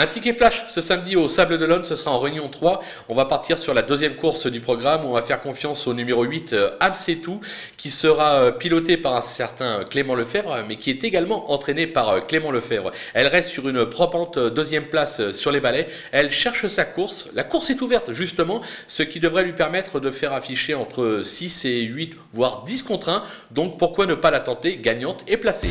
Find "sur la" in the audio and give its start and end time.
3.58-3.82